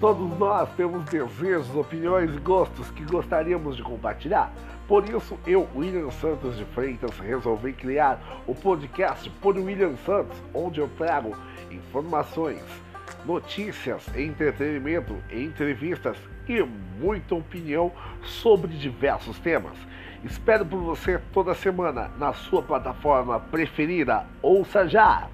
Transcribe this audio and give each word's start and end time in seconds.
Todos 0.00 0.38
nós 0.38 0.68
temos 0.76 1.04
desejos, 1.06 1.74
opiniões 1.74 2.32
e 2.32 2.38
gostos 2.38 2.88
que 2.92 3.04
gostaríamos 3.04 3.76
de 3.76 3.82
compartilhar. 3.82 4.52
Por 4.86 5.04
isso, 5.08 5.36
eu, 5.44 5.68
William 5.74 6.08
Santos 6.12 6.56
de 6.56 6.64
Freitas, 6.66 7.18
resolvi 7.18 7.72
criar 7.72 8.22
o 8.46 8.54
podcast 8.54 9.28
Por 9.42 9.56
William 9.56 9.96
Santos, 10.06 10.40
onde 10.54 10.78
eu 10.80 10.88
trago 10.96 11.36
informações, 11.68 12.62
notícias, 13.26 14.06
entretenimento, 14.16 15.16
entrevistas 15.32 16.16
e 16.48 16.62
muita 17.00 17.34
opinião 17.34 17.90
sobre 18.22 18.74
diversos 18.74 19.36
temas. 19.40 19.76
Espero 20.22 20.64
por 20.64 20.78
você 20.78 21.20
toda 21.32 21.54
semana 21.54 22.08
na 22.16 22.32
sua 22.32 22.62
plataforma 22.62 23.40
preferida. 23.40 24.26
Ouça 24.40 24.86
já! 24.86 25.28